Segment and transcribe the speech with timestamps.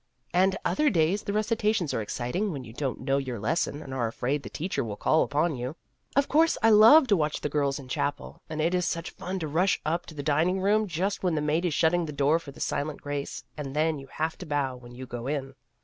[0.33, 4.07] And other days the recitations are exciting when you don't know your lesson and are
[4.07, 5.75] afraid the teacher will call upon you.
[6.15, 9.37] Of course I love to watch the girls in chapel, and it is such fun
[9.37, 12.39] to rush up to the dining room just when the maid is shutting the door
[12.39, 15.53] for the silent grace, and then you have to bow when you go in.